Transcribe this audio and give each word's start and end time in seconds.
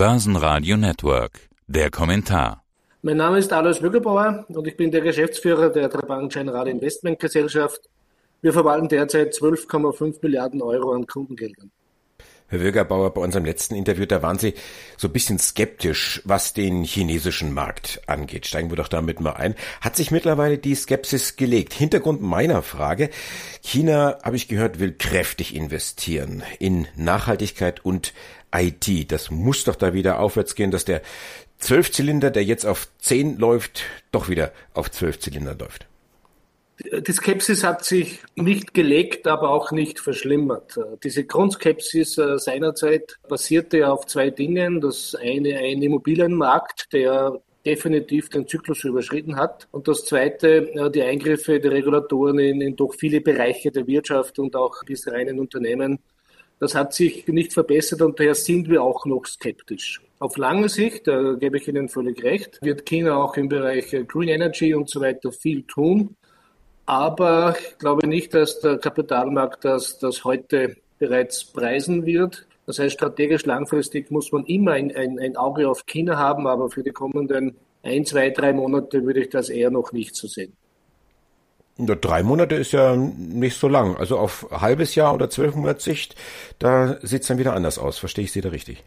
Börsenradio 0.00 0.78
Network. 0.78 1.50
Der 1.66 1.90
Kommentar. 1.90 2.64
Mein 3.02 3.18
Name 3.18 3.36
ist 3.36 3.52
Alois 3.52 3.82
Müggelbauer 3.82 4.46
und 4.48 4.66
ich 4.66 4.74
bin 4.74 4.90
der 4.90 5.02
Geschäftsführer 5.02 5.68
der 5.68 5.90
Trabank 5.90 6.32
General 6.32 6.66
Investment 6.68 7.18
Gesellschaft. 7.20 7.82
Wir 8.40 8.54
verwalten 8.54 8.88
derzeit 8.88 9.34
12,5 9.34 10.20
Milliarden 10.22 10.62
Euro 10.62 10.94
an 10.94 11.06
Kundengeldern. 11.06 11.70
Herr 12.50 12.60
Würgerbauer, 12.60 13.14
bei 13.14 13.20
unserem 13.20 13.44
letzten 13.44 13.76
Interview, 13.76 14.06
da 14.06 14.22
waren 14.22 14.38
Sie 14.38 14.54
so 14.96 15.06
ein 15.06 15.12
bisschen 15.12 15.38
skeptisch, 15.38 16.20
was 16.24 16.52
den 16.52 16.82
chinesischen 16.82 17.54
Markt 17.54 18.02
angeht. 18.06 18.44
Steigen 18.44 18.70
wir 18.70 18.76
doch 18.76 18.88
damit 18.88 19.20
mal 19.20 19.34
ein. 19.34 19.54
Hat 19.80 19.94
sich 19.94 20.10
mittlerweile 20.10 20.58
die 20.58 20.74
Skepsis 20.74 21.36
gelegt? 21.36 21.72
Hintergrund 21.72 22.22
meiner 22.22 22.62
Frage. 22.62 23.10
China, 23.62 24.18
habe 24.24 24.34
ich 24.34 24.48
gehört, 24.48 24.80
will 24.80 24.92
kräftig 24.92 25.54
investieren 25.54 26.42
in 26.58 26.88
Nachhaltigkeit 26.96 27.84
und 27.84 28.12
IT. 28.52 29.12
Das 29.12 29.30
muss 29.30 29.62
doch 29.62 29.76
da 29.76 29.94
wieder 29.94 30.18
aufwärts 30.18 30.56
gehen, 30.56 30.72
dass 30.72 30.84
der 30.84 31.02
Zwölfzylinder, 31.58 32.30
der 32.30 32.42
jetzt 32.42 32.66
auf 32.66 32.88
zehn 32.98 33.38
läuft, 33.38 33.82
doch 34.10 34.28
wieder 34.28 34.52
auf 34.74 34.90
zwölf 34.90 35.20
Zylinder 35.20 35.54
läuft. 35.54 35.86
Die 36.82 37.12
Skepsis 37.12 37.62
hat 37.62 37.84
sich 37.84 38.20
nicht 38.36 38.72
gelegt, 38.72 39.26
aber 39.26 39.50
auch 39.50 39.70
nicht 39.70 40.00
verschlimmert. 40.00 40.78
Diese 41.04 41.24
Grundskepsis 41.24 42.16
äh, 42.18 42.38
seinerzeit 42.38 43.18
basierte 43.28 43.90
auf 43.90 44.06
zwei 44.06 44.30
Dingen. 44.30 44.80
Das 44.80 45.14
eine 45.14 45.58
ein 45.58 45.82
Immobilienmarkt, 45.82 46.92
der 46.92 47.40
definitiv 47.66 48.30
den 48.30 48.48
Zyklus 48.48 48.84
überschritten 48.84 49.36
hat. 49.36 49.68
Und 49.70 49.88
das 49.88 50.04
zweite, 50.04 50.72
äh, 50.72 50.90
die 50.90 51.02
Eingriffe 51.02 51.60
der 51.60 51.72
Regulatoren 51.72 52.38
in, 52.38 52.60
in 52.60 52.76
doch 52.76 52.94
viele 52.94 53.20
Bereiche 53.20 53.70
der 53.70 53.86
Wirtschaft 53.86 54.38
und 54.38 54.56
auch 54.56 54.82
bis 54.84 55.06
reinen 55.06 55.38
Unternehmen. 55.38 55.98
Das 56.58 56.74
hat 56.74 56.92
sich 56.92 57.26
nicht 57.26 57.52
verbessert 57.52 58.02
und 58.02 58.18
daher 58.20 58.34
sind 58.34 58.68
wir 58.68 58.82
auch 58.82 59.06
noch 59.06 59.24
skeptisch. 59.26 60.00
Auf 60.18 60.36
lange 60.36 60.68
Sicht, 60.68 61.06
da 61.06 61.32
gebe 61.32 61.56
ich 61.56 61.66
Ihnen 61.68 61.88
völlig 61.88 62.22
recht, 62.22 62.58
wird 62.62 62.84
China 62.84 63.16
auch 63.16 63.36
im 63.38 63.48
Bereich 63.48 63.96
Green 64.06 64.28
Energy 64.28 64.74
und 64.74 64.90
so 64.90 65.00
weiter 65.00 65.32
viel 65.32 65.62
tun. 65.62 66.16
Aber 66.90 67.54
ich 67.56 67.78
glaube 67.78 68.08
nicht, 68.08 68.34
dass 68.34 68.58
der 68.58 68.76
Kapitalmarkt 68.76 69.64
das, 69.64 70.00
das 70.00 70.24
heute 70.24 70.74
bereits 70.98 71.44
preisen 71.44 72.04
wird. 72.04 72.48
Das 72.66 72.80
heißt, 72.80 72.94
strategisch 72.94 73.46
langfristig 73.46 74.10
muss 74.10 74.32
man 74.32 74.44
immer 74.46 74.72
ein, 74.72 74.92
ein, 74.96 75.20
ein 75.20 75.36
Auge 75.36 75.68
auf 75.68 75.86
China 75.86 76.16
haben, 76.16 76.48
aber 76.48 76.68
für 76.68 76.82
die 76.82 76.90
kommenden 76.90 77.54
ein, 77.84 78.04
zwei, 78.04 78.30
drei 78.30 78.52
Monate 78.52 79.04
würde 79.04 79.20
ich 79.20 79.28
das 79.28 79.50
eher 79.50 79.70
noch 79.70 79.92
nicht 79.92 80.16
so 80.16 80.26
sehen. 80.26 80.52
Drei 81.78 82.24
Monate 82.24 82.56
ist 82.56 82.72
ja 82.72 82.96
nicht 82.96 83.56
so 83.56 83.68
lang. 83.68 83.96
Also 83.96 84.18
auf 84.18 84.48
halbes 84.50 84.96
Jahr 84.96 85.14
oder 85.14 85.30
zwölf 85.30 85.54
Monate 85.54 85.80
Sicht, 85.80 86.16
da 86.58 86.98
sieht 87.02 87.22
es 87.22 87.28
dann 87.28 87.38
wieder 87.38 87.54
anders 87.54 87.78
aus. 87.78 87.98
Verstehe 87.98 88.24
ich 88.24 88.32
Sie 88.32 88.40
da 88.40 88.48
richtig? 88.48 88.82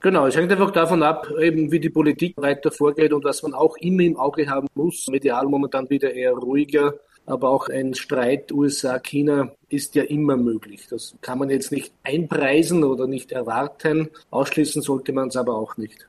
Genau, 0.00 0.26
es 0.26 0.36
hängt 0.36 0.50
einfach 0.50 0.70
davon 0.70 1.02
ab, 1.02 1.30
eben 1.38 1.70
wie 1.70 1.80
die 1.80 1.90
Politik 1.90 2.32
weiter 2.38 2.70
vorgeht 2.70 3.12
und 3.12 3.24
was 3.24 3.42
man 3.42 3.52
auch 3.52 3.76
immer 3.76 4.04
im 4.04 4.16
Auge 4.16 4.48
haben 4.48 4.68
muss. 4.74 5.06
Medial 5.08 5.44
momentan 5.46 5.90
wieder 5.90 6.14
eher 6.14 6.32
ruhiger 6.32 6.94
aber 7.26 7.50
auch 7.50 7.68
ein 7.68 7.94
Streit 7.94 8.52
USA-China 8.52 9.50
ist 9.68 9.94
ja 9.94 10.04
immer 10.04 10.36
möglich. 10.36 10.86
Das 10.88 11.14
kann 11.20 11.38
man 11.38 11.50
jetzt 11.50 11.72
nicht 11.72 11.92
einpreisen 12.04 12.84
oder 12.84 13.06
nicht 13.06 13.32
erwarten. 13.32 14.08
Ausschließen 14.30 14.80
sollte 14.82 15.12
man 15.12 15.28
es 15.28 15.36
aber 15.36 15.56
auch 15.56 15.76
nicht. 15.76 16.06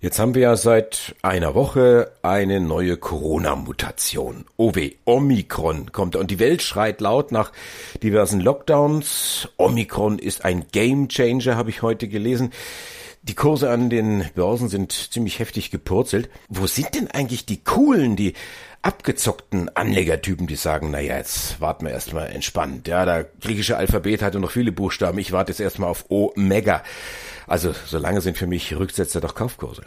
Jetzt 0.00 0.18
haben 0.18 0.34
wir 0.34 0.42
ja 0.42 0.56
seit 0.56 1.14
einer 1.22 1.54
Woche 1.54 2.12
eine 2.20 2.60
neue 2.60 2.98
Corona-Mutation. 2.98 4.44
OW, 4.58 4.90
Omikron 5.06 5.92
kommt 5.92 6.14
und 6.14 6.30
die 6.30 6.38
Welt 6.38 6.60
schreit 6.60 7.00
laut 7.00 7.32
nach 7.32 7.52
diversen 8.02 8.40
Lockdowns. 8.40 9.48
Omikron 9.56 10.18
ist 10.18 10.44
ein 10.44 10.66
Gamechanger, 10.72 11.56
habe 11.56 11.70
ich 11.70 11.80
heute 11.80 12.06
gelesen. 12.06 12.52
Die 13.22 13.34
Kurse 13.34 13.70
an 13.70 13.88
den 13.88 14.26
Börsen 14.34 14.68
sind 14.68 14.92
ziemlich 14.92 15.38
heftig 15.38 15.70
gepurzelt. 15.70 16.28
Wo 16.50 16.66
sind 16.66 16.94
denn 16.94 17.10
eigentlich 17.10 17.46
die 17.46 17.64
coolen, 17.64 18.14
die 18.14 18.34
abgezockten 18.84 19.74
Anlegertypen, 19.74 20.46
die 20.46 20.56
sagen, 20.56 20.90
naja, 20.90 21.16
jetzt 21.16 21.60
warten 21.60 21.86
wir 21.86 21.92
erstmal 21.92 22.28
entspannt. 22.28 22.86
Ja, 22.86 23.04
der 23.04 23.24
griechische 23.40 23.76
Alphabet 23.76 24.22
hatte 24.22 24.38
noch 24.38 24.50
viele 24.50 24.72
Buchstaben. 24.72 25.18
Ich 25.18 25.32
warte 25.32 25.52
jetzt 25.52 25.60
erstmal 25.60 25.88
auf 25.88 26.04
Omega. 26.10 26.82
Also, 27.46 27.72
solange 27.86 28.20
sind 28.20 28.36
für 28.36 28.46
mich 28.46 28.76
Rücksetzer 28.76 29.20
doch 29.20 29.34
Kaufkurse. 29.34 29.82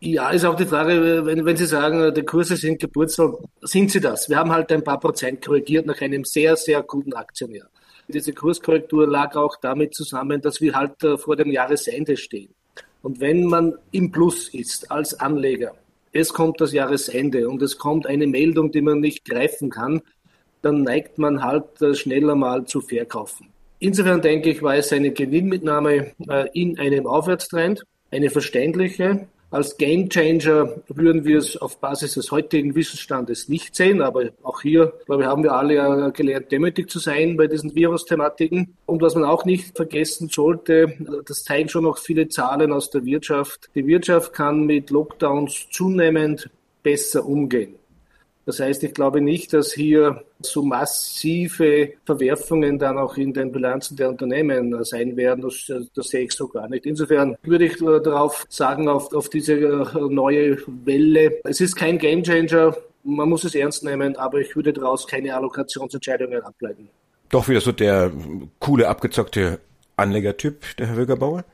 Ja, 0.00 0.30
ist 0.30 0.44
auch 0.44 0.56
die 0.56 0.66
Frage, 0.66 1.24
wenn, 1.24 1.44
wenn 1.44 1.56
Sie 1.56 1.66
sagen, 1.66 2.12
die 2.12 2.24
Kurse 2.24 2.56
sind 2.56 2.80
gepurzelt, 2.80 3.36
sind 3.60 3.92
sie 3.92 4.00
das? 4.00 4.28
Wir 4.28 4.36
haben 4.36 4.50
halt 4.50 4.72
ein 4.72 4.82
paar 4.82 4.98
Prozent 4.98 5.44
korrigiert 5.44 5.86
nach 5.86 6.00
einem 6.00 6.24
sehr, 6.24 6.56
sehr 6.56 6.82
guten 6.82 7.12
Aktionär. 7.12 7.68
Diese 8.08 8.32
Kurskorrektur 8.32 9.06
lag 9.06 9.36
auch 9.36 9.56
damit 9.60 9.94
zusammen, 9.94 10.40
dass 10.40 10.60
wir 10.60 10.74
halt 10.74 11.04
äh, 11.04 11.16
vor 11.16 11.36
dem 11.36 11.52
Jahresende 11.52 12.16
stehen. 12.16 12.52
Und 13.02 13.20
wenn 13.20 13.44
man 13.44 13.74
im 13.92 14.10
Plus 14.10 14.48
ist 14.48 14.90
als 14.90 15.18
Anleger, 15.20 15.74
es 16.12 16.32
kommt 16.32 16.60
das 16.60 16.72
Jahresende 16.72 17.48
und 17.48 17.62
es 17.62 17.78
kommt 17.78 18.06
eine 18.06 18.26
Meldung, 18.26 18.70
die 18.70 18.82
man 18.82 19.00
nicht 19.00 19.24
greifen 19.24 19.70
kann, 19.70 20.02
dann 20.60 20.82
neigt 20.82 21.18
man 21.18 21.42
halt 21.42 21.80
äh, 21.82 21.94
schneller 21.94 22.34
mal 22.34 22.64
zu 22.64 22.80
verkaufen. 22.80 23.48
Insofern 23.78 24.22
denke 24.22 24.50
ich, 24.50 24.62
war 24.62 24.76
es 24.76 24.92
eine 24.92 25.10
Gewinnmitnahme 25.10 26.12
äh, 26.28 26.48
in 26.52 26.78
einem 26.78 27.06
Aufwärtstrend, 27.06 27.84
eine 28.10 28.30
verständliche, 28.30 29.26
als 29.52 29.76
Gamechanger 29.76 30.82
würden 30.88 31.24
wir 31.24 31.38
es 31.38 31.56
auf 31.58 31.78
Basis 31.78 32.14
des 32.14 32.30
heutigen 32.30 32.74
Wissensstandes 32.74 33.48
nicht 33.48 33.76
sehen, 33.76 34.00
aber 34.00 34.30
auch 34.42 34.62
hier, 34.62 34.94
glaube 35.04 35.22
ich, 35.22 35.28
haben 35.28 35.42
wir 35.42 35.52
alle 35.52 36.10
gelernt, 36.12 36.50
demütig 36.50 36.88
zu 36.90 36.98
sein 36.98 37.36
bei 37.36 37.46
diesen 37.46 37.74
Virus-Thematiken. 37.74 38.74
Und 38.86 39.02
was 39.02 39.14
man 39.14 39.24
auch 39.24 39.44
nicht 39.44 39.76
vergessen 39.76 40.28
sollte, 40.28 40.94
das 41.26 41.44
zeigen 41.44 41.68
schon 41.68 41.84
noch 41.84 41.98
viele 41.98 42.28
Zahlen 42.28 42.72
aus 42.72 42.90
der 42.90 43.04
Wirtschaft. 43.04 43.68
Die 43.74 43.86
Wirtschaft 43.86 44.32
kann 44.32 44.64
mit 44.64 44.90
Lockdowns 44.90 45.66
zunehmend 45.70 46.48
besser 46.82 47.26
umgehen. 47.26 47.74
Das 48.44 48.58
heißt, 48.58 48.82
ich 48.82 48.92
glaube 48.92 49.20
nicht, 49.20 49.52
dass 49.52 49.72
hier 49.72 50.24
so 50.40 50.62
massive 50.62 51.92
Verwerfungen 52.04 52.78
dann 52.78 52.98
auch 52.98 53.16
in 53.16 53.32
den 53.32 53.52
Bilanzen 53.52 53.96
der 53.96 54.08
Unternehmen 54.08 54.84
sein 54.84 55.16
werden. 55.16 55.42
Das, 55.42 55.72
das 55.94 56.08
sehe 56.08 56.22
ich 56.24 56.32
so 56.32 56.48
gar 56.48 56.68
nicht. 56.68 56.84
Insofern 56.84 57.36
würde 57.44 57.66
ich 57.66 57.76
darauf 57.78 58.44
sagen, 58.48 58.88
auf, 58.88 59.12
auf 59.14 59.28
diese 59.28 59.54
äh, 59.54 59.84
neue 60.08 60.58
Welle. 60.84 61.40
Es 61.44 61.60
ist 61.60 61.76
kein 61.76 61.98
Gamechanger. 61.98 62.76
Man 63.04 63.28
muss 63.28 63.44
es 63.44 63.54
ernst 63.54 63.84
nehmen, 63.84 64.16
aber 64.16 64.40
ich 64.40 64.54
würde 64.56 64.72
daraus 64.72 65.06
keine 65.06 65.34
Allokationsentscheidungen 65.34 66.42
ableiten. 66.42 66.88
Doch 67.30 67.48
wieder 67.48 67.60
so 67.60 67.72
der 67.72 68.12
coole, 68.58 68.88
abgezockte 68.88 69.60
Anlegertyp, 69.96 70.76
der 70.78 70.88
Herr 70.88 70.96
Wögerbauer? 70.96 71.44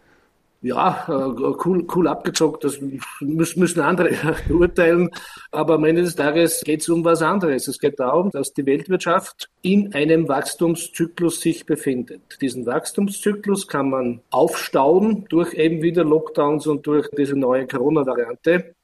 Ja, 0.60 1.04
äh, 1.08 1.52
cool, 1.64 1.86
cool 1.94 2.08
abgezockt, 2.08 2.64
das 2.64 2.80
müssen 3.20 3.80
andere 3.80 4.10
beurteilen. 4.48 5.10
Aber 5.52 5.74
am 5.74 5.84
Ende 5.84 6.02
des 6.02 6.16
Tages 6.16 6.62
geht 6.64 6.80
es 6.80 6.88
um 6.88 7.04
was 7.04 7.22
anderes. 7.22 7.68
Es 7.68 7.78
geht 7.78 8.00
darum, 8.00 8.30
dass 8.30 8.52
die 8.52 8.66
Weltwirtschaft 8.66 9.50
in 9.62 9.94
einem 9.94 10.28
Wachstumszyklus 10.28 11.40
sich 11.40 11.64
befindet. 11.64 12.38
Diesen 12.40 12.66
Wachstumszyklus 12.66 13.68
kann 13.68 13.90
man 13.90 14.20
aufstauen 14.30 15.26
durch 15.28 15.54
eben 15.54 15.82
wieder 15.82 16.02
Lockdowns 16.04 16.66
und 16.66 16.86
durch 16.86 17.08
diese 17.16 17.36
neue 17.36 17.66
Corona-Variante. 17.66 18.74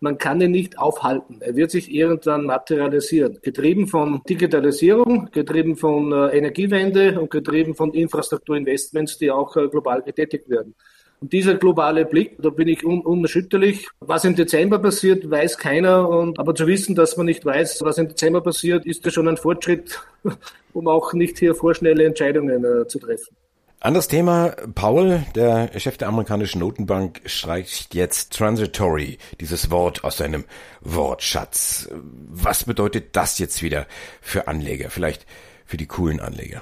Man 0.00 0.16
kann 0.16 0.40
ihn 0.40 0.52
nicht 0.52 0.78
aufhalten. 0.78 1.40
Er 1.40 1.56
wird 1.56 1.72
sich 1.72 1.92
irgendwann 1.92 2.44
materialisieren. 2.44 3.38
Getrieben 3.42 3.88
von 3.88 4.22
Digitalisierung, 4.28 5.28
getrieben 5.32 5.76
von 5.76 6.12
äh, 6.12 6.38
Energiewende 6.38 7.20
und 7.20 7.30
getrieben 7.30 7.74
von 7.74 7.92
Infrastrukturinvestments, 7.92 9.18
die 9.18 9.32
auch 9.32 9.56
äh, 9.56 9.66
global 9.66 10.02
getätigt 10.02 10.48
werden. 10.48 10.76
Und 11.20 11.32
dieser 11.32 11.54
globale 11.54 12.04
Blick, 12.04 12.36
da 12.38 12.50
bin 12.50 12.68
ich 12.68 12.84
un 12.84 13.00
unerschütterlich. 13.00 13.88
Was 14.00 14.24
im 14.24 14.36
Dezember 14.36 14.78
passiert, 14.78 15.28
weiß 15.28 15.58
keiner. 15.58 16.08
Und, 16.08 16.38
aber 16.38 16.54
zu 16.54 16.66
wissen, 16.66 16.94
dass 16.94 17.16
man 17.16 17.26
nicht 17.26 17.44
weiß, 17.44 17.82
was 17.82 17.98
im 17.98 18.08
Dezember 18.08 18.40
passiert, 18.40 18.86
ist 18.86 19.04
ja 19.04 19.10
schon 19.10 19.28
ein 19.28 19.36
Fortschritt, 19.36 20.00
um 20.72 20.86
auch 20.86 21.12
nicht 21.12 21.38
hier 21.38 21.54
vorschnelle 21.54 22.04
Entscheidungen 22.04 22.64
äh, 22.64 22.86
zu 22.86 22.98
treffen. 22.98 23.34
Anderes 23.80 24.08
Thema. 24.08 24.54
Paul, 24.74 25.24
der 25.34 25.70
Chef 25.78 25.98
der 25.98 26.08
amerikanischen 26.08 26.60
Notenbank, 26.60 27.20
streicht 27.26 27.94
jetzt 27.94 28.32
transitory, 28.36 29.18
dieses 29.40 29.70
Wort 29.70 30.02
aus 30.02 30.16
seinem 30.16 30.44
Wortschatz. 30.80 31.88
Was 32.28 32.64
bedeutet 32.64 33.14
das 33.14 33.38
jetzt 33.38 33.62
wieder 33.62 33.86
für 34.20 34.48
Anleger? 34.48 34.90
Vielleicht 34.90 35.26
für 35.64 35.76
die 35.76 35.86
coolen 35.86 36.18
Anleger? 36.18 36.60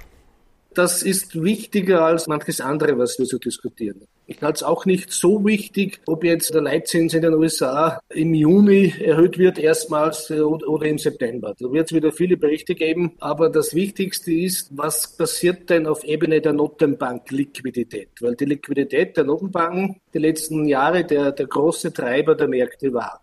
das 0.76 1.02
ist 1.02 1.42
wichtiger 1.42 2.02
als 2.02 2.26
manches 2.26 2.60
andere, 2.60 2.98
was 2.98 3.18
wir 3.18 3.26
so 3.26 3.38
diskutieren. 3.38 4.02
Ich 4.28 4.42
halte 4.42 4.56
es 4.56 4.62
auch 4.64 4.86
nicht 4.86 5.12
so 5.12 5.44
wichtig, 5.44 6.00
ob 6.06 6.24
jetzt 6.24 6.52
der 6.52 6.62
Leitzins 6.62 7.14
in 7.14 7.22
den 7.22 7.34
USA 7.34 8.00
im 8.08 8.34
Juni 8.34 8.92
erhöht 8.98 9.38
wird, 9.38 9.56
erstmals 9.56 10.32
oder 10.32 10.86
im 10.86 10.98
September. 10.98 11.54
Da 11.56 11.70
wird 11.70 11.86
es 11.86 11.94
wieder 11.94 12.10
viele 12.10 12.36
Berichte 12.36 12.74
geben. 12.74 13.12
Aber 13.20 13.48
das 13.50 13.72
Wichtigste 13.72 14.32
ist, 14.32 14.76
was 14.76 15.16
passiert 15.16 15.70
denn 15.70 15.86
auf 15.86 16.02
Ebene 16.02 16.40
der 16.40 16.54
Notenbank-Liquidität? 16.54 18.08
Weil 18.20 18.34
die 18.34 18.46
Liquidität 18.46 19.16
der 19.16 19.24
Notenbanken 19.24 20.00
die 20.12 20.18
letzten 20.18 20.66
Jahre 20.66 21.04
der, 21.04 21.30
der 21.30 21.46
große 21.46 21.92
Treiber 21.92 22.34
der 22.34 22.48
Märkte 22.48 22.92
war. 22.92 23.20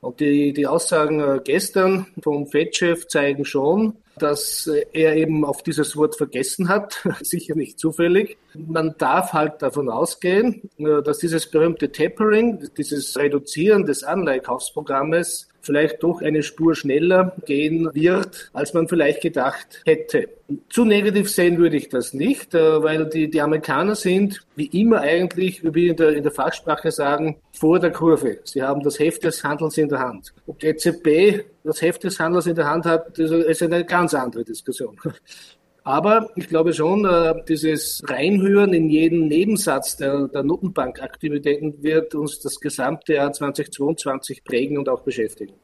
Und 0.00 0.20
die, 0.20 0.52
die 0.52 0.68
Aussagen 0.68 1.20
äh, 1.20 1.40
gestern 1.42 2.06
vom 2.22 2.46
Fed-Chef 2.46 3.08
zeigen 3.08 3.44
schon, 3.44 3.96
dass 4.18 4.70
er 4.92 5.16
eben 5.16 5.44
auf 5.44 5.62
dieses 5.62 5.96
Wort 5.96 6.16
vergessen 6.16 6.68
hat, 6.68 7.06
sicher 7.22 7.54
nicht 7.54 7.78
zufällig. 7.78 8.38
Man 8.54 8.94
darf 8.98 9.32
halt 9.32 9.62
davon 9.62 9.88
ausgehen, 9.88 10.68
dass 10.78 11.18
dieses 11.18 11.50
berühmte 11.50 11.92
Tapering, 11.92 12.68
dieses 12.76 13.16
Reduzieren 13.16 13.84
des 13.86 14.04
Anleihkaufsprogrammes 14.04 15.48
vielleicht 15.60 16.02
doch 16.02 16.22
eine 16.22 16.42
Spur 16.42 16.74
schneller 16.74 17.36
gehen 17.44 17.90
wird, 17.92 18.50
als 18.54 18.72
man 18.72 18.88
vielleicht 18.88 19.20
gedacht 19.20 19.82
hätte. 19.84 20.28
Zu 20.70 20.86
negativ 20.86 21.30
sehen 21.30 21.58
würde 21.58 21.76
ich 21.76 21.90
das 21.90 22.14
nicht, 22.14 22.54
äh, 22.54 22.82
weil 22.82 23.06
die, 23.06 23.28
die 23.28 23.42
Amerikaner 23.42 23.94
sind 23.94 24.46
wie 24.56 24.66
immer 24.66 25.00
eigentlich, 25.00 25.62
wie 25.62 25.74
wir 25.74 25.90
in 25.90 25.96
der, 25.96 26.10
in 26.16 26.22
der 26.22 26.32
Fachsprache 26.32 26.90
sagen, 26.90 27.36
vor 27.52 27.78
der 27.78 27.92
Kurve. 27.92 28.38
Sie 28.44 28.62
haben 28.62 28.82
das 28.82 28.98
Heft 28.98 29.24
des 29.24 29.44
Handelns 29.44 29.76
in 29.76 29.90
der 29.90 29.98
Hand. 29.98 30.32
Ob 30.46 30.58
die 30.58 30.68
EZB 30.68 31.44
das 31.68 31.82
Heft 31.82 32.04
des 32.04 32.18
Handels 32.18 32.46
in 32.46 32.54
der 32.54 32.68
Hand 32.68 32.86
hat, 32.86 33.18
ist 33.18 33.62
eine 33.62 33.84
ganz 33.84 34.14
andere 34.14 34.44
Diskussion. 34.44 34.98
Aber 35.84 36.28
ich 36.36 36.48
glaube 36.48 36.74
schon, 36.74 37.06
äh, 37.06 37.34
dieses 37.48 38.02
Reinhören 38.06 38.74
in 38.74 38.90
jeden 38.90 39.28
Nebensatz 39.28 39.96
der, 39.96 40.28
der 40.28 40.42
Notenbankaktivitäten 40.42 41.82
wird 41.82 42.14
uns 42.14 42.40
das 42.40 42.60
gesamte 42.60 43.14
Jahr 43.14 43.32
2022 43.32 44.44
prägen 44.44 44.76
und 44.76 44.88
auch 44.90 45.00
beschäftigen. 45.00 45.54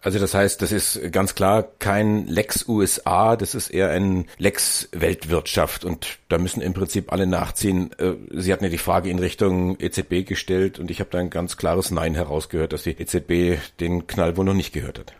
Also 0.00 0.18
das 0.18 0.34
heißt, 0.34 0.60
das 0.60 0.70
ist 0.70 1.00
ganz 1.12 1.34
klar 1.34 1.66
kein 1.78 2.26
Lex 2.26 2.68
USA, 2.68 3.36
das 3.36 3.54
ist 3.54 3.70
eher 3.70 3.88
ein 3.90 4.26
Lex 4.36 4.90
Weltwirtschaft 4.92 5.84
und 5.84 6.18
da 6.28 6.36
müssen 6.36 6.60
im 6.60 6.74
Prinzip 6.74 7.10
alle 7.10 7.26
nachziehen. 7.26 7.90
Äh, 7.98 8.12
Sie 8.30 8.52
hatten 8.52 8.64
ja 8.64 8.70
die 8.70 8.78
Frage 8.78 9.08
in 9.08 9.18
Richtung 9.18 9.80
EZB 9.80 10.26
gestellt 10.26 10.78
und 10.78 10.90
ich 10.90 11.00
habe 11.00 11.08
da 11.10 11.18
ein 11.18 11.30
ganz 11.30 11.56
klares 11.56 11.90
Nein 11.90 12.14
herausgehört, 12.14 12.74
dass 12.74 12.82
die 12.82 12.90
EZB 12.90 13.58
den 13.80 14.06
Knall 14.06 14.36
wohl 14.36 14.44
noch 14.44 14.54
nicht 14.54 14.74
gehört 14.74 14.98
hat. 14.98 15.14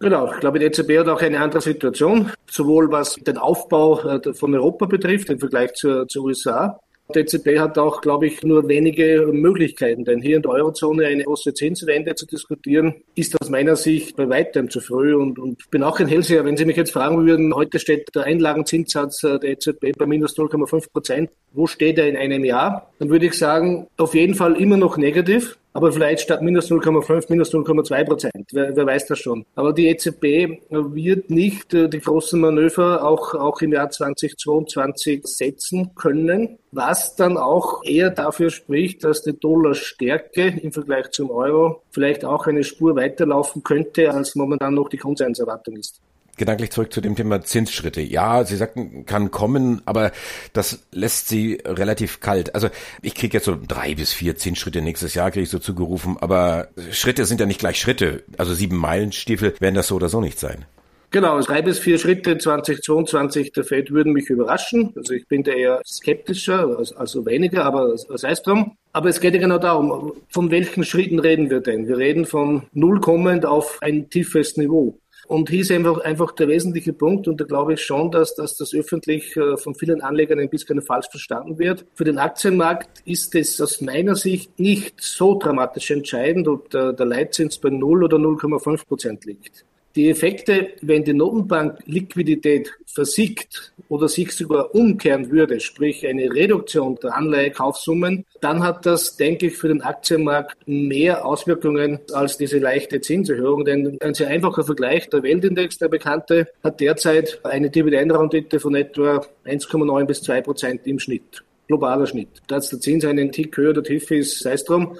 Genau, 0.00 0.32
ich 0.32 0.40
glaube, 0.40 0.60
die 0.60 0.66
EZB 0.66 0.98
hat 0.98 1.08
auch 1.08 1.20
eine 1.20 1.40
andere 1.40 1.60
Situation, 1.60 2.30
sowohl 2.48 2.90
was 2.92 3.14
den 3.14 3.36
Aufbau 3.36 4.00
äh, 4.00 4.32
von 4.32 4.54
Europa 4.54 4.86
betrifft 4.86 5.28
im 5.28 5.40
Vergleich 5.40 5.74
zur, 5.74 6.06
zur 6.06 6.24
USA. 6.24 6.78
Die 7.14 7.20
EZB 7.20 7.58
hat 7.58 7.78
auch, 7.78 8.02
glaube 8.02 8.26
ich, 8.26 8.42
nur 8.42 8.68
wenige 8.68 9.26
Möglichkeiten, 9.32 10.04
denn 10.04 10.20
hier 10.20 10.36
in 10.36 10.42
der 10.42 10.52
Eurozone 10.52 11.06
eine 11.06 11.24
große 11.24 11.54
Zinswende 11.54 12.14
zu 12.14 12.26
diskutieren, 12.26 12.96
ist 13.14 13.40
aus 13.40 13.48
meiner 13.48 13.76
Sicht 13.76 14.14
bei 14.14 14.28
weitem 14.28 14.68
zu 14.68 14.80
früh 14.80 15.16
und, 15.16 15.38
und 15.38 15.70
bin 15.70 15.82
auch 15.82 15.98
ein 16.00 16.06
Hellseher. 16.06 16.44
Wenn 16.44 16.58
Sie 16.58 16.66
mich 16.66 16.76
jetzt 16.76 16.92
fragen 16.92 17.26
würden, 17.26 17.54
heute 17.54 17.78
steht 17.78 18.14
der 18.14 18.24
Einlagenzinssatz 18.24 19.22
der 19.22 19.42
EZB 19.42 19.96
bei 19.96 20.04
minus 20.04 20.36
0,5 20.36 20.92
Prozent, 20.92 21.30
wo 21.52 21.66
steht 21.66 21.98
er 21.98 22.08
in 22.08 22.16
einem 22.16 22.44
Jahr? 22.44 22.90
Dann 22.98 23.10
würde 23.10 23.26
ich 23.26 23.34
sagen, 23.34 23.86
auf 23.96 24.14
jeden 24.14 24.34
Fall 24.34 24.60
immer 24.60 24.76
noch 24.76 24.96
negativ 24.96 25.58
aber 25.78 25.92
vielleicht 25.92 26.22
statt 26.22 26.42
minus 26.42 26.72
0,5 26.72 27.26
minus 27.28 27.54
0,2 27.54 28.04
Prozent. 28.04 28.48
Wer, 28.50 28.74
wer, 28.74 28.84
weiß 28.84 29.06
das 29.06 29.20
schon. 29.20 29.44
Aber 29.54 29.72
die 29.72 29.86
EZB 29.86 30.60
wird 30.70 31.30
nicht 31.30 31.72
äh, 31.72 31.88
die 31.88 32.00
großen 32.00 32.40
Manöver 32.40 33.06
auch, 33.06 33.34
auch 33.34 33.60
im 33.60 33.72
Jahr 33.72 33.88
2022 33.88 35.24
setzen 35.24 35.94
können, 35.94 36.58
was 36.72 37.14
dann 37.14 37.36
auch 37.36 37.84
eher 37.84 38.10
dafür 38.10 38.50
spricht, 38.50 39.04
dass 39.04 39.22
die 39.22 39.38
Dollarstärke 39.38 40.58
im 40.60 40.72
Vergleich 40.72 41.12
zum 41.12 41.30
Euro 41.30 41.82
vielleicht 41.90 42.24
auch 42.24 42.48
eine 42.48 42.64
Spur 42.64 42.96
weiterlaufen 42.96 43.62
könnte, 43.62 44.12
als 44.12 44.34
momentan 44.34 44.74
noch 44.74 44.88
die 44.88 44.98
Konsenserwartung 44.98 45.76
ist 45.76 46.00
gedanklich 46.38 46.70
zurück 46.70 46.92
zu 46.92 47.00
dem 47.00 47.16
Thema 47.16 47.42
Zinsschritte. 47.42 48.00
Ja, 48.00 48.44
Sie 48.44 48.56
sagten, 48.56 49.04
kann 49.06 49.30
kommen, 49.30 49.82
aber 49.84 50.12
das 50.52 50.86
lässt 50.92 51.28
Sie 51.28 51.60
relativ 51.64 52.20
kalt. 52.20 52.54
Also 52.54 52.68
ich 53.02 53.14
kriege 53.14 53.36
jetzt 53.36 53.44
so 53.44 53.56
drei 53.56 53.94
bis 53.94 54.12
vier 54.12 54.36
Zinsschritte 54.36 54.80
nächstes 54.80 55.14
Jahr, 55.14 55.30
kriege 55.30 55.44
ich 55.44 55.50
so 55.50 55.58
zugerufen, 55.58 56.16
aber 56.20 56.68
Schritte 56.92 57.24
sind 57.26 57.40
ja 57.40 57.46
nicht 57.46 57.60
gleich 57.60 57.78
Schritte. 57.78 58.24
Also 58.38 58.54
sieben 58.54 58.76
Meilenstiefel 58.76 59.54
werden 59.60 59.74
das 59.74 59.88
so 59.88 59.96
oder 59.96 60.08
so 60.08 60.20
nicht 60.20 60.38
sein. 60.38 60.64
Genau, 61.10 61.40
drei 61.40 61.62
bis 61.62 61.78
vier 61.78 61.98
Schritte 61.98 62.36
2022 62.36 63.52
der 63.52 63.64
Fed 63.64 63.90
würden 63.90 64.12
mich 64.12 64.28
überraschen. 64.28 64.92
Also 64.94 65.14
ich 65.14 65.26
bin 65.26 65.42
da 65.42 65.52
eher 65.52 65.80
skeptischer, 65.86 66.82
also 66.96 67.24
weniger, 67.24 67.64
aber 67.64 67.96
sei 67.96 68.30
es 68.30 68.42
drum. 68.42 68.76
Aber 68.92 69.08
es 69.08 69.18
geht 69.18 69.32
ja 69.32 69.40
genau 69.40 69.56
darum, 69.56 70.12
von 70.28 70.50
welchen 70.50 70.84
Schritten 70.84 71.18
reden 71.18 71.48
wir 71.48 71.60
denn? 71.60 71.88
Wir 71.88 71.96
reden 71.96 72.26
von 72.26 72.64
null 72.74 73.00
kommend 73.00 73.46
auf 73.46 73.78
ein 73.80 74.10
tiefes 74.10 74.58
Niveau. 74.58 74.98
Und 75.28 75.50
hier 75.50 75.60
ist 75.60 75.70
einfach, 75.70 75.98
einfach 75.98 76.32
der 76.32 76.48
wesentliche 76.48 76.94
Punkt, 76.94 77.28
und 77.28 77.38
da 77.38 77.44
glaube 77.44 77.74
ich 77.74 77.82
schon, 77.82 78.10
dass, 78.10 78.34
dass 78.34 78.56
das 78.56 78.72
öffentlich 78.72 79.36
äh, 79.36 79.58
von 79.58 79.74
vielen 79.74 80.00
Anlegern 80.00 80.40
ein 80.40 80.48
bisschen 80.48 80.80
falsch 80.80 81.08
verstanden 81.10 81.58
wird. 81.58 81.84
Für 81.94 82.04
den 82.04 82.16
Aktienmarkt 82.16 83.02
ist 83.04 83.34
es 83.34 83.60
aus 83.60 83.82
meiner 83.82 84.16
Sicht 84.16 84.58
nicht 84.58 85.02
so 85.02 85.38
dramatisch 85.38 85.90
entscheidend, 85.90 86.48
ob 86.48 86.70
der, 86.70 86.94
der 86.94 87.04
Leitzins 87.04 87.58
bei 87.58 87.68
0 87.68 88.04
oder 88.04 88.16
0,5 88.16 88.86
Prozent 88.86 89.26
liegt. 89.26 89.66
Die 89.98 90.10
Effekte, 90.10 90.74
wenn 90.80 91.02
die 91.02 91.12
Notenbank 91.12 91.80
Liquidität 91.86 92.70
versiegt 92.86 93.72
oder 93.88 94.06
sich 94.06 94.30
sogar 94.30 94.72
umkehren 94.72 95.32
würde, 95.32 95.58
sprich 95.58 96.06
eine 96.06 96.32
Reduktion 96.32 96.96
der 97.02 97.16
Anleihekaufsummen, 97.16 98.24
dann 98.40 98.62
hat 98.62 98.86
das, 98.86 99.16
denke 99.16 99.48
ich, 99.48 99.56
für 99.56 99.66
den 99.66 99.82
Aktienmarkt 99.82 100.56
mehr 100.66 101.26
Auswirkungen 101.26 101.98
als 102.12 102.38
diese 102.38 102.60
leichte 102.60 103.00
Zinserhöhung. 103.00 103.64
Denn 103.64 103.98
ein 104.00 104.14
sehr 104.14 104.28
einfacher 104.28 104.62
Vergleich, 104.62 105.10
der 105.10 105.24
Weltindex, 105.24 105.78
der 105.78 105.88
bekannte, 105.88 106.46
hat 106.62 106.78
derzeit 106.78 107.40
eine 107.42 107.68
Dividendenrendite 107.68 108.60
von 108.60 108.76
etwa 108.76 109.26
1,9 109.46 110.04
bis 110.04 110.22
2 110.22 110.42
Prozent 110.42 110.86
im 110.86 111.00
Schnitt. 111.00 111.42
Globaler 111.66 112.06
Schnitt. 112.06 112.28
Dass 112.46 112.70
der 112.70 112.78
Zins 112.78 113.04
einen 113.04 113.32
Tick 113.32 113.56
höher 113.56 113.70
oder 113.70 113.82
tiefer 113.82 114.14
ist, 114.14 114.38
sei 114.38 114.52
es 114.52 114.62
drum. 114.62 114.96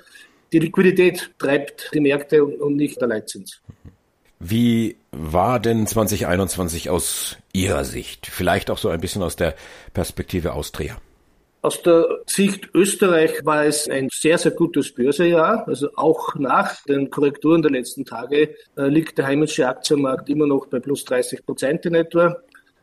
Die 0.52 0.58
Liquidität 0.58 1.30
treibt 1.38 1.88
die 1.94 2.00
Märkte 2.00 2.44
und 2.44 2.74
nicht 2.74 3.00
der 3.00 3.06
Leitzins. 3.06 3.62
Wie 4.40 4.96
war 5.11 5.58
denn 5.58 5.87
2021 5.87 6.90
aus 6.90 7.37
Ihrer 7.52 7.85
Sicht? 7.85 8.26
Vielleicht 8.26 8.70
auch 8.70 8.79
so 8.79 8.88
ein 8.88 9.00
bisschen 9.00 9.23
aus 9.23 9.37
der 9.37 9.55
Perspektive 9.94 10.52
Austria. 10.52 10.96
Aus 11.61 11.82
der 11.82 12.06
Sicht 12.26 12.69
Österreich 12.73 13.44
war 13.44 13.64
es 13.64 13.88
ein 13.88 14.08
sehr, 14.12 14.38
sehr 14.38 14.52
gutes 14.52 14.94
Börsejahr. 14.94 15.67
Also 15.67 15.88
auch 15.96 16.37
nach 16.37 16.85
den 16.85 17.11
Korrekturen 17.11 17.62
der 17.62 17.73
letzten 17.73 18.05
Tage 18.05 18.55
äh, 18.76 18.82
liegt 18.87 19.19
der 19.19 19.26
heimische 19.26 19.67
Aktienmarkt 19.67 20.29
immer 20.29 20.46
noch 20.46 20.67
bei 20.67 20.79
plus 20.79 21.05
30 21.05 21.44
Prozent 21.44 21.85
in 21.87 21.96
etwa 21.96 22.37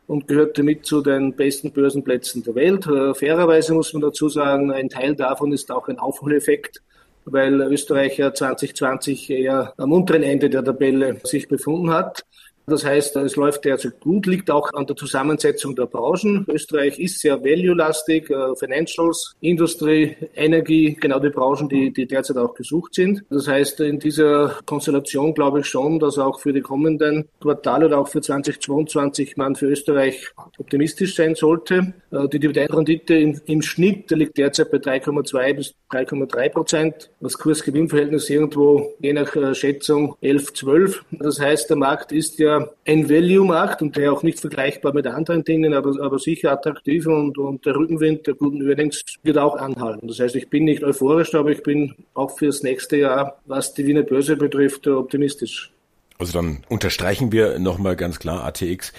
und 0.08 0.28
gehört 0.28 0.58
damit 0.58 0.86
zu 0.86 1.02
den 1.02 1.34
besten 1.34 1.72
Börsenplätzen 1.72 2.44
der 2.44 2.56
Welt. 2.56 2.86
Äh, 2.86 3.14
fairerweise 3.14 3.74
muss 3.74 3.94
man 3.94 4.02
dazu 4.02 4.28
sagen, 4.28 4.72
ein 4.72 4.90
Teil 4.90 5.16
davon 5.16 5.54
ist 5.54 5.72
auch 5.72 5.88
ein 5.88 5.98
Aufholeffekt 5.98 6.82
weil 7.26 7.62
Österreich 7.62 8.18
ja 8.18 8.34
2020 8.34 9.30
eher 9.30 9.74
am 9.78 9.92
unteren 9.92 10.24
Ende 10.24 10.50
der 10.50 10.64
Tabelle 10.64 11.20
sich 11.24 11.48
befunden 11.48 11.90
hat. 11.90 12.26
Das 12.68 12.84
heißt, 12.84 13.16
es 13.18 13.36
läuft 13.36 13.66
derzeit 13.66 14.00
gut, 14.00 14.26
liegt 14.26 14.50
auch 14.50 14.74
an 14.74 14.88
der 14.88 14.96
Zusammensetzung 14.96 15.76
der 15.76 15.86
Branchen. 15.86 16.46
Österreich 16.50 17.00
ist 17.00 17.20
sehr 17.20 17.44
value-lastig, 17.44 18.30
äh, 18.30 18.56
Financials, 18.56 19.36
Industrie, 19.42 20.16
Energie, 20.36 20.98
genau 21.00 21.20
die 21.20 21.30
Branchen, 21.30 21.70
die, 21.70 21.94
die 21.94 22.08
derzeit 22.08 22.38
auch 22.38 22.56
gesucht 22.56 22.96
sind. 22.96 23.24
Das 23.30 23.48
heißt, 23.48 23.82
in 23.82 24.00
dieser 24.00 24.60
Konstellation 24.66 25.34
glaube 25.34 25.60
ich 25.60 25.68
schon, 25.68 26.00
dass 26.00 26.18
auch 26.18 26.40
für 26.40 26.54
die 26.54 26.62
kommenden 26.62 27.28
Quartale 27.40 27.86
oder 27.86 28.00
auch 28.00 28.08
für 28.08 28.22
2022 28.22 29.38
man 29.38 29.56
für 29.56 29.68
Österreich 29.68 30.28
optimistisch 30.58 31.16
sein 31.16 31.36
sollte. 31.36 31.94
Äh, 32.12 32.28
die 32.30 32.40
Dividendenrendite 32.40 33.16
im, 33.16 33.40
im 33.46 33.62
Schnitt 33.62 34.10
liegt 34.12 34.38
derzeit 34.38 34.72
bei 34.72 34.78
3,2 34.78 35.54
bis 35.54 35.76
3,3 35.92 36.50
Prozent. 36.50 37.10
Das 37.20 37.38
Kurs-Gewinn-Verhältnis 37.38 38.30
irgendwo 38.30 38.94
je 39.00 39.14
nach 39.14 39.36
äh, 39.36 39.54
Schätzung 39.54 40.16
11, 40.22 40.54
12. 40.54 41.06
Das 41.12 41.40
heißt, 41.40 41.70
der 41.70 41.78
Markt 41.78 42.12
ist 42.12 42.40
ja 42.40 42.55
ein 42.86 43.10
Value-Markt 43.10 43.82
und 43.82 43.96
der 43.96 44.12
auch 44.12 44.24
nicht 44.24 44.40
vergleichbar 44.40 44.94
mit 44.94 45.08
anderen 45.08 45.44
Dingen, 45.44 45.74
aber, 45.74 45.94
aber 46.02 46.20
sicher 46.20 46.52
attraktiv 46.52 47.06
und, 47.08 47.38
und 47.38 47.66
der 47.66 47.76
Rückenwind 47.76 48.28
der 48.28 48.36
guten 48.36 48.68
Earnings 48.68 49.02
wird 49.24 49.38
auch 49.38 49.56
anhalten. 49.56 50.08
Das 50.08 50.20
heißt, 50.20 50.36
ich 50.36 50.50
bin 50.50 50.66
nicht 50.66 50.84
euphorisch, 50.84 51.34
aber 51.36 51.52
ich 51.52 51.64
bin 51.64 51.96
auch 52.14 52.38
fürs 52.38 52.64
nächste 52.64 52.98
Jahr, 52.98 53.40
was 53.46 53.74
die 53.74 53.86
Wiener 53.86 54.04
Börse 54.04 54.36
betrifft, 54.36 54.88
optimistisch. 54.88 55.72
Also 56.18 56.32
dann 56.32 56.64
unterstreichen 56.70 57.34
wir 57.34 57.60
nochmal 57.60 57.98
ganz 57.98 58.20
klar 58.20 58.46
ATX 58.46 58.94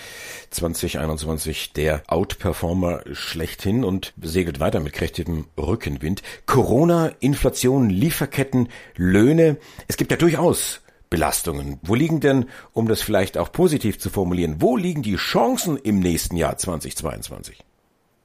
2021 0.50 1.72
der 1.72 2.02
Outperformer 2.08 3.00
schlechthin 3.12 3.84
und 3.84 4.12
segelt 4.20 4.60
weiter 4.60 4.80
mit 4.80 4.92
kräftigem 4.92 5.46
Rückenwind. 5.56 6.22
Corona, 6.44 7.12
Inflation, 7.20 7.88
Lieferketten, 7.88 8.68
Löhne. 8.96 9.56
Es 9.88 9.96
gibt 9.96 10.10
ja 10.10 10.18
durchaus 10.18 10.82
Belastungen. 11.10 11.78
Wo 11.82 11.94
liegen 11.94 12.20
denn, 12.20 12.46
um 12.72 12.88
das 12.88 13.02
vielleicht 13.02 13.38
auch 13.38 13.52
positiv 13.52 13.98
zu 13.98 14.10
formulieren, 14.10 14.56
wo 14.60 14.76
liegen 14.76 15.02
die 15.02 15.16
Chancen 15.16 15.76
im 15.76 16.00
nächsten 16.00 16.36
Jahr 16.36 16.56
2022? 16.56 17.64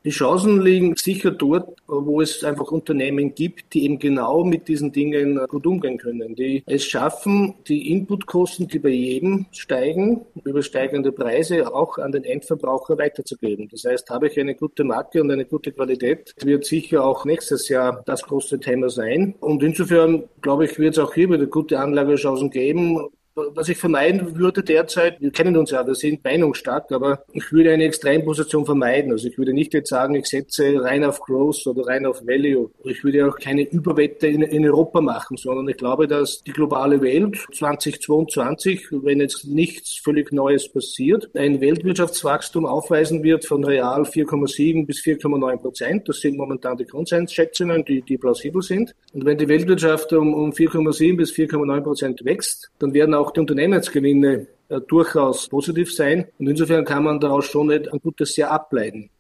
Die 0.04 0.10
Chancen 0.10 0.62
liegen 0.62 0.96
sicher 0.96 1.30
dort, 1.30 1.78
wo 1.86 2.22
es 2.22 2.44
einfach 2.44 2.72
Unternehmen 2.72 3.36
gibt, 3.36 3.72
die 3.74 3.86
eben 3.86 4.00
genau 4.00 4.44
mit 4.44 4.68
diesen 4.68 4.92
Dingen 4.92 5.40
gut 5.48 5.68
umgehen 5.68 6.00
können, 6.00 6.34
die 6.34 6.64
es 6.66 6.86
schaffen, 6.86 7.54
die 7.68 7.92
Inputkosten, 7.92 8.68
die 8.68 8.80
bei 8.80 8.90
jedem 8.90 9.46
steigen, 9.52 10.26
über 10.44 10.64
steigende 10.64 11.12
Preise 11.12 11.72
auch 11.72 12.00
an 12.00 12.12
den 12.12 12.24
Endverbraucher 12.24 12.98
weiterzugeben. 12.98 13.70
Das 13.70 13.84
heißt, 13.84 14.10
habe 14.10 14.28
ich 14.28 14.40
eine 14.40 14.56
gute 14.56 14.84
Marke 14.84 15.22
und 15.22 15.30
eine 15.30 15.46
gute 15.46 15.72
Qualität, 15.72 16.34
wird 16.44 16.66
sicher 16.66 17.06
auch 17.06 17.24
nächstes 17.24 17.70
Jahr 17.70 18.02
das 18.08 18.24
große 18.24 18.60
Thema 18.60 18.90
sein. 18.90 19.36
Und 19.40 19.62
insofern, 19.62 20.24
glaube 20.42 20.66
ich, 20.66 20.80
wird 20.80 20.98
es 20.98 21.00
auch 21.00 21.14
hier 21.14 21.30
wieder 21.30 21.46
gute 21.46 21.80
Anlagechancen 21.80 22.50
geben 22.50 23.12
Was 23.34 23.70
ich 23.70 23.78
vermeiden 23.78 24.38
würde 24.38 24.62
derzeit, 24.62 25.22
wir 25.22 25.32
kennen 25.32 25.56
uns 25.56 25.72
ja, 25.72 25.88
wir 25.88 25.96
sind 25.96 26.22
meinungsstark, 26.24 26.92
aber 26.92 27.24
ich 27.32 27.50
würde 27.54 27.72
eine 27.72 27.86
Extremposition 27.86 28.66
vermeiden. 28.66 29.14
Also 29.14 29.30
ich 29.30 29.38
würde 29.38 29.54
nicht 29.54 29.74
jetzt 29.74 29.90
sagen, 29.90 30.16
ich 30.16 30.26
setze 30.26 30.84
rein 30.84 31.06
auf 31.06 31.22
Growth 31.22 31.66
oder 31.66 31.88
rein 31.88 32.06
auf 32.06 32.22
Value. 32.28 32.72
Ich 32.84 33.06
würde 33.06 33.30
auch 33.30 33.38
keine 33.38 33.64
Überwette 33.64 34.28
in, 34.28 34.42
in 34.42 34.66
Europa 34.66 35.00
machen, 35.00 35.38
sondern 35.38 35.70
ich 35.70 35.78
glaube, 35.78 36.08
dass 36.08 36.44
die 36.44 36.52
globale 36.52 37.02
Welt 37.02 37.38
2022, 37.54 38.88
wenn 38.92 39.22
jetzt 39.22 39.48
nichts 39.48 40.02
völlig 40.04 40.34
Neues 40.34 40.68
passiert, 40.68 41.30
ein 41.34 41.62
Weltwirtschaftswachstum 41.62 42.66
aufweisen 42.66 43.24
wird 43.24 43.46
von 43.46 43.64
real 43.64 44.02
4,7 44.02 44.86
bis 44.86 45.00
4,9 45.00 45.58
Prozent. 45.58 46.10
Das 46.10 46.20
sind 46.20 46.36
momentan 46.36 46.76
die 46.76 46.86
Konsensschätzungen, 46.86 47.86
die, 47.86 48.02
die 48.02 48.18
plausibel 48.18 48.62
sind. 48.62 48.94
Und 49.14 49.24
wenn 49.24 49.38
die 49.38 49.48
Weltwirtschaft 49.48 50.12
um, 50.12 50.34
um 50.34 50.52
4,7 50.52 51.16
bis 51.16 51.32
4,9 51.32 51.82
Prozent 51.82 52.26
wächst, 52.26 52.70
dann 52.80 52.94
werden 52.94 53.14
auch 53.14 53.21
die 53.30 53.42
Unternehmensgewinne 53.42 54.48
äh, 54.70 54.82
durchaus 54.88 55.48
positiv 55.48 55.94
sein. 55.94 56.26
Und 56.40 56.48
insofern 56.48 56.84
kann 56.84 57.04
man 57.04 57.20
daraus 57.20 57.46
schon 57.46 57.70
ein 57.70 58.00
gutes 58.02 58.36
Jahr 58.36 58.50
ableiten. 58.50 59.11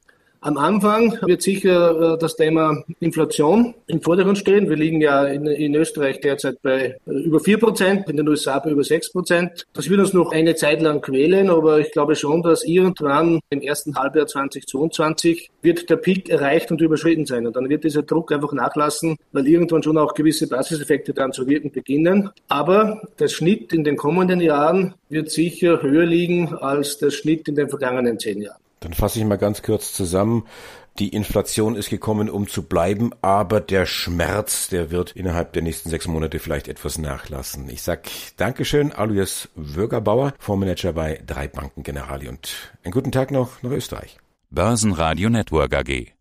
Am 0.43 0.57
Anfang 0.57 1.19
wird 1.27 1.43
sicher 1.43 2.15
äh, 2.15 2.17
das 2.17 2.36
Thema 2.36 2.83
Inflation 3.00 3.75
im 3.86 4.01
Vordergrund 4.01 4.39
stehen. 4.39 4.67
Wir 4.71 4.75
liegen 4.75 5.00
ja 5.00 5.27
in, 5.27 5.45
in 5.45 5.75
Österreich 5.75 6.19
derzeit 6.19 6.60
bei 6.63 6.98
äh, 7.05 7.12
über 7.12 7.39
vier 7.39 7.60
Prozent, 7.60 8.10
in 8.10 8.17
den 8.17 8.27
USA 8.27 8.57
bei 8.57 8.71
über 8.71 8.83
sechs 8.83 9.12
Prozent. 9.12 9.67
Das 9.74 9.88
wird 9.88 10.00
uns 10.00 10.13
noch 10.13 10.31
eine 10.31 10.55
Zeit 10.55 10.81
lang 10.81 11.01
quälen, 11.01 11.51
aber 11.51 11.79
ich 11.79 11.91
glaube 11.91 12.15
schon, 12.15 12.41
dass 12.41 12.63
irgendwann 12.63 13.39
im 13.51 13.62
ersten 13.62 13.95
Halbjahr 13.95 14.25
2022 14.25 15.51
wird 15.62 15.88
der 15.91 15.98
Peak 15.98 16.29
erreicht 16.29 16.71
und 16.71 16.81
überschritten 16.81 17.27
sein. 17.27 17.45
Und 17.45 17.55
dann 17.55 17.69
wird 17.69 17.83
dieser 17.83 18.01
Druck 18.01 18.31
einfach 18.31 18.51
nachlassen, 18.51 19.17
weil 19.33 19.48
irgendwann 19.48 19.83
schon 19.83 20.00
auch 20.00 20.15
gewisse 20.15 20.48
Basiseffekte 20.48 21.13
dann 21.13 21.33
zu 21.33 21.45
wirken 21.45 21.71
beginnen. 21.71 22.31
Aber 22.48 23.03
der 23.19 23.27
Schnitt 23.27 23.74
in 23.74 23.83
den 23.83 23.95
kommenden 23.95 24.41
Jahren 24.41 24.95
wird 25.07 25.29
sicher 25.29 25.83
höher 25.83 26.07
liegen 26.07 26.55
als 26.55 26.98
der 26.98 27.12
Schnitt 27.12 27.48
in 27.48 27.53
den 27.53 27.69
vergangenen 27.69 28.17
zehn 28.17 28.41
Jahren. 28.41 28.61
Dann 28.81 28.93
fasse 28.93 29.19
ich 29.19 29.25
mal 29.25 29.38
ganz 29.38 29.61
kurz 29.61 29.93
zusammen. 29.93 30.45
Die 31.00 31.09
Inflation 31.09 31.75
ist 31.75 31.89
gekommen, 31.89 32.29
um 32.29 32.50
zu 32.50 32.63
bleiben, 32.63 33.11
aber 33.21 33.61
der 33.61 33.85
Schmerz, 33.85 34.67
der 34.67 34.91
wird 34.91 35.11
innerhalb 35.11 35.53
der 35.53 35.61
nächsten 35.61 35.89
sechs 35.89 36.07
Monate 36.07 36.39
vielleicht 36.39 36.67
etwas 36.67 36.97
nachlassen. 36.97 37.69
Ich 37.69 37.81
sag 37.81 38.09
Dankeschön, 38.35 38.91
Alois 38.91 39.47
Würgerbauer, 39.55 40.33
Fondsmanager 40.39 40.91
bei 40.91 41.21
drei 41.25 41.47
Banken 41.47 41.83
Generali 41.83 42.27
und 42.27 42.73
einen 42.83 42.91
guten 42.91 43.13
Tag 43.13 43.31
noch 43.31 43.61
nach 43.63 43.71
Österreich. 43.71 44.17
Börsenradio 44.50 45.29
Network 45.29 45.73
AG. 45.73 46.11